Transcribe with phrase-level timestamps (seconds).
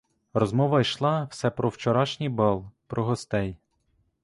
[0.33, 3.57] Розмова йшла все про вчорашній бал, про гостей.